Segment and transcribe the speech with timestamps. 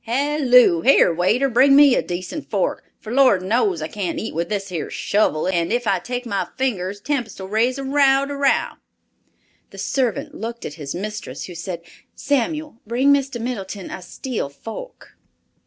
[0.05, 0.81] Halloo!
[0.81, 4.69] Here waiter, bring me a decent fork, for Lord knows I can't eat with this
[4.69, 8.77] here shovel and if I take my fingers Tempest'll raise a row de dow."
[9.69, 11.81] The servant looked at his mistress, who said,
[12.15, 13.39] "Samuel, bring Mr.
[13.39, 15.19] Middleton a steel fork."